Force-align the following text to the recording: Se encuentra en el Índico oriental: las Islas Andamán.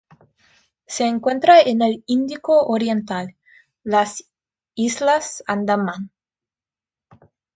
Se 0.87 1.05
encuentra 1.05 1.61
en 1.61 1.83
el 1.83 2.03
Índico 2.07 2.65
oriental: 2.65 3.35
las 3.83 4.25
Islas 4.73 5.43
Andamán. 5.45 6.09